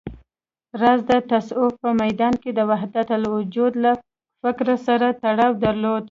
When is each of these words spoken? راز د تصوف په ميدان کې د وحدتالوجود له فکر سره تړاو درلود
راز 0.81 0.99
د 1.09 1.11
تصوف 1.29 1.73
په 1.83 1.89
ميدان 2.01 2.33
کې 2.41 2.49
د 2.53 2.59
وحدتالوجود 2.69 3.73
له 3.83 3.91
فکر 4.41 4.67
سره 4.87 5.07
تړاو 5.23 5.51
درلود 5.65 5.99